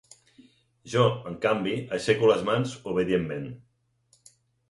[0.93, 3.47] Jo, en canvi, aixeco les mans obedientment.